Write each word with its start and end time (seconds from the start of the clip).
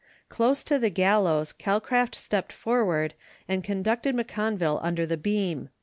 Close 0.29 0.63
to 0.63 0.79
the 0.79 0.89
gallows 0.89 1.53
Calcraft 1.53 2.15
stepped 2.15 2.51
forward 2.51 3.13
and 3.47 3.63
conducted 3.63 4.15
M'Conville 4.15 4.79
under 4.81 5.05
the 5.05 5.15
beam. 5.15 5.69